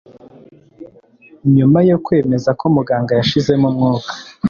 [1.55, 4.11] Nyuma yo kwemeza ko muganga yashizemo umwuka